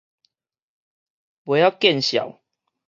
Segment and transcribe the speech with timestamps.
[1.45, 2.41] 袂曉見笑